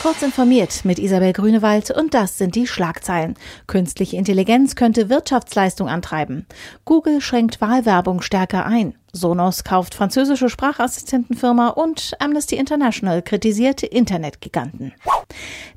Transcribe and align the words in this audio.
Kurz 0.00 0.22
informiert 0.22 0.86
mit 0.86 0.98
Isabel 0.98 1.34
Grünewald 1.34 1.90
und 1.90 2.14
das 2.14 2.38
sind 2.38 2.54
die 2.54 2.66
Schlagzeilen. 2.66 3.34
Künstliche 3.66 4.16
Intelligenz 4.16 4.74
könnte 4.74 5.10
Wirtschaftsleistung 5.10 5.90
antreiben. 5.90 6.46
Google 6.86 7.20
schränkt 7.20 7.60
Wahlwerbung 7.60 8.22
stärker 8.22 8.64
ein. 8.64 8.94
Sonos 9.12 9.62
kauft 9.62 9.94
französische 9.94 10.48
Sprachassistentenfirma 10.48 11.68
und 11.68 12.12
Amnesty 12.18 12.56
International 12.56 13.20
kritisierte 13.20 13.84
Internetgiganten. 13.84 14.94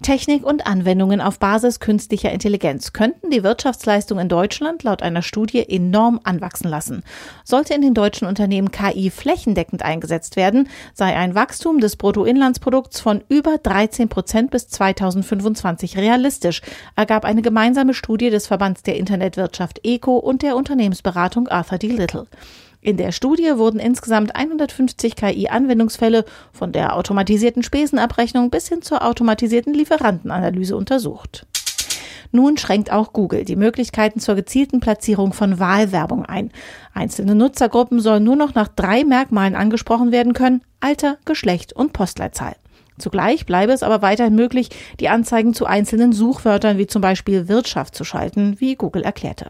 Technik 0.02 0.46
und 0.46 0.66
Anwendungen 0.66 1.22
auf 1.22 1.40
Basis 1.40 1.80
künstlicher 1.80 2.32
Intelligenz 2.32 2.94
könnten 2.94 3.30
die 3.30 3.44
Wirtschaftsleistung 3.44 4.20
in 4.20 4.30
Deutschland 4.30 4.84
laut 4.84 5.02
einer 5.02 5.22
Studie 5.22 5.68
enorm 5.68 6.20
anwachsen 6.24 6.70
lassen. 6.70 7.04
Sollte 7.44 7.74
in 7.74 7.82
den 7.82 7.94
deutschen 7.94 8.28
Unternehmen 8.28 8.72
KI 8.72 9.10
flächendeckend 9.10 9.84
eingesetzt 9.84 10.36
werden, 10.36 10.70
sei 10.94 11.16
ein 11.16 11.36
Wachstum 11.36 11.80
des 11.80 11.96
Bruttoinlandsprodukts 11.96 13.00
von 13.00 13.24
über 13.30 13.58
13 13.58 14.10
Prozent 14.10 14.52
bis 14.52 14.68
2025 14.68 15.98
realistisch, 15.98 16.62
ergab 16.96 17.26
eine 17.26 17.42
gemeinsame 17.42 17.94
Studie 17.94 18.30
des 18.30 18.48
Verbands 18.48 18.84
der 18.84 18.98
Internetwirtschaft 18.98 19.82
ECO 19.84 20.18
und 20.18 20.42
der 20.42 20.56
Unternehmensberatung 20.56 21.48
Arthur 21.48 21.78
D. 21.78 21.88
Little. 21.88 22.28
In 22.84 22.98
der 22.98 23.14
Studie 23.14 23.56
wurden 23.56 23.80
insgesamt 23.80 24.36
150 24.36 25.16
KI-Anwendungsfälle 25.16 26.26
von 26.52 26.74
der 26.74 26.98
automatisierten 26.98 27.64
Spesenabrechnung 27.64 28.50
bis 28.50 28.68
hin 28.68 28.82
zur 28.82 29.06
automatisierten 29.08 29.74
Lieferantenanalyse 29.74 30.76
untersucht. 30.76 31.48
Nun 32.34 32.58
schränkt 32.58 32.92
auch 32.92 33.14
Google 33.14 33.46
die 33.46 33.56
Möglichkeiten 33.56 34.20
zur 34.20 34.36
gezielten 34.36 34.82
Platzierung 34.82 35.32
von 35.32 35.60
Wahlwerbung 35.60 36.26
ein. 36.26 36.52
Einzelne 36.94 37.36
Nutzergruppen 37.36 38.02
sollen 38.02 38.26
nur 38.26 38.36
noch 38.36 38.54
nach 38.54 38.68
drei 38.68 39.06
Merkmalen 39.06 39.56
angesprochen 39.56 40.12
werden 40.12 40.34
können 40.34 40.62
Alter, 40.82 41.18
Geschlecht 41.24 41.72
und 41.72 41.94
Postleitzahl. 41.94 42.56
Zugleich 42.98 43.46
bleibe 43.46 43.74
es 43.74 43.84
aber 43.84 44.02
weiterhin 44.02 44.36
möglich, 44.36 44.70
die 45.00 45.10
Anzeigen 45.10 45.54
zu 45.54 45.66
einzelnen 45.66 46.14
Suchwörtern 46.14 46.78
wie 46.78 46.88
zum 46.88 47.02
Beispiel 47.02 47.48
Wirtschaft 47.48 47.96
zu 47.96 48.04
schalten, 48.04 48.60
wie 48.60 48.76
Google 48.76 49.04
erklärte. 49.04 49.50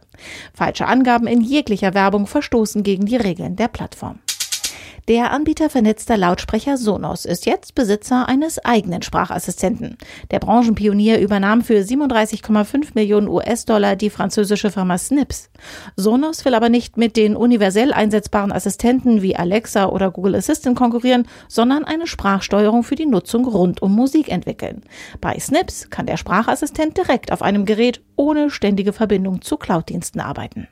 Falsche 0.53 0.87
Angaben 0.87 1.27
in 1.27 1.41
jeglicher 1.41 1.93
Werbung 1.93 2.27
verstoßen 2.27 2.83
gegen 2.83 3.05
die 3.05 3.17
Regeln 3.17 3.55
der 3.55 3.67
Plattform. 3.67 4.19
Der 5.09 5.31
Anbieter 5.31 5.69
vernetzter 5.69 6.15
Lautsprecher 6.15 6.77
Sonos 6.77 7.25
ist 7.25 7.45
jetzt 7.45 7.75
Besitzer 7.75 8.29
eines 8.29 8.63
eigenen 8.63 9.01
Sprachassistenten. 9.01 9.97
Der 10.31 10.39
Branchenpionier 10.39 11.19
übernahm 11.19 11.61
für 11.61 11.73
37,5 11.73 12.91
Millionen 12.93 13.27
US-Dollar 13.27 13.97
die 13.97 14.09
französische 14.09 14.71
Firma 14.71 14.97
Snips. 14.97 15.49
Sonos 15.97 16.45
will 16.45 16.55
aber 16.55 16.69
nicht 16.69 16.95
mit 16.95 17.17
den 17.17 17.35
universell 17.35 17.91
einsetzbaren 17.91 18.53
Assistenten 18.53 19.21
wie 19.21 19.35
Alexa 19.35 19.87
oder 19.87 20.09
Google 20.09 20.35
Assistant 20.35 20.77
konkurrieren, 20.77 21.27
sondern 21.49 21.83
eine 21.83 22.07
Sprachsteuerung 22.07 22.83
für 22.83 22.95
die 22.95 23.05
Nutzung 23.05 23.45
rund 23.45 23.81
um 23.81 23.93
Musik 23.93 24.29
entwickeln. 24.29 24.83
Bei 25.19 25.37
Snips 25.37 25.89
kann 25.89 26.05
der 26.05 26.15
Sprachassistent 26.15 26.95
direkt 26.95 27.33
auf 27.33 27.41
einem 27.41 27.65
Gerät 27.65 28.01
ohne 28.15 28.49
ständige 28.49 28.93
Verbindung 28.93 29.41
zu 29.41 29.57
Cloud-Diensten 29.57 30.21
arbeiten. 30.21 30.69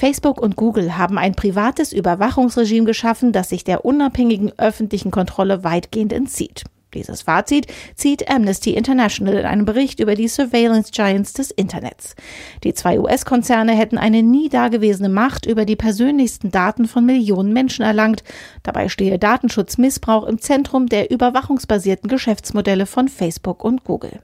Facebook 0.00 0.40
und 0.40 0.56
Google 0.56 0.96
haben 0.96 1.18
ein 1.18 1.34
privates 1.34 1.92
Überwachungsregime 1.92 2.86
geschaffen, 2.86 3.32
das 3.32 3.50
sich 3.50 3.64
der 3.64 3.84
unabhängigen 3.84 4.50
öffentlichen 4.56 5.10
Kontrolle 5.10 5.62
weitgehend 5.62 6.14
entzieht. 6.14 6.64
Dieses 6.94 7.22
Fazit 7.22 7.66
zieht 7.94 8.28
Amnesty 8.28 8.74
International 8.74 9.34
in 9.34 9.46
einem 9.46 9.64
Bericht 9.64 10.00
über 10.00 10.14
die 10.14 10.28
Surveillance 10.28 10.90
Giants 10.92 11.32
des 11.32 11.50
Internets. 11.50 12.16
Die 12.64 12.74
zwei 12.74 12.98
US-Konzerne 12.98 13.72
hätten 13.72 13.98
eine 13.98 14.22
nie 14.22 14.48
dagewesene 14.48 15.08
Macht 15.08 15.46
über 15.46 15.64
die 15.64 15.76
persönlichsten 15.76 16.50
Daten 16.50 16.86
von 16.86 17.06
Millionen 17.06 17.52
Menschen 17.52 17.84
erlangt. 17.84 18.24
Dabei 18.62 18.88
stehe 18.88 19.18
Datenschutzmissbrauch 19.18 20.26
im 20.26 20.40
Zentrum 20.40 20.86
der 20.86 21.10
überwachungsbasierten 21.10 22.08
Geschäftsmodelle 22.08 22.86
von 22.86 23.08
Facebook 23.08 23.64
und 23.64 23.84
Google. 23.84 24.20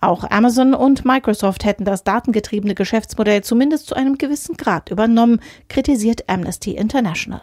Auch 0.00 0.28
Amazon 0.30 0.74
und 0.74 1.04
Microsoft 1.04 1.64
hätten 1.64 1.84
das 1.84 2.04
datengetriebene 2.04 2.74
Geschäftsmodell 2.74 3.42
zumindest 3.42 3.86
zu 3.86 3.94
einem 3.94 4.18
gewissen 4.18 4.56
Grad 4.56 4.90
übernommen, 4.90 5.40
kritisiert 5.68 6.28
Amnesty 6.28 6.72
International. 6.72 7.42